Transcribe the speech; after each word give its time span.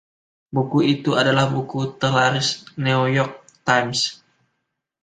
Buku 0.55 0.77
itu 0.93 1.11
adalah 1.21 1.45
buku 1.53 1.79
terlaris 2.01 2.49
"New 2.85 3.03
York 3.17 3.35
Times". 3.67 3.99